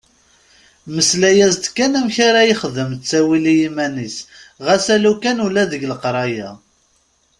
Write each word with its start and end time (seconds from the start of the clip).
Mmeslay-as-d 0.87 1.65
kan 1.77 1.93
amek 1.99 2.17
ara 2.27 2.41
yexdem 2.49 2.91
ttawil 2.95 3.43
i 3.53 3.55
yiman-is 3.59 4.17
ɣas 4.65 4.85
alukan 4.95 5.43
ula 5.45 5.63
deg 5.71 5.81
leqraya. 5.91 6.49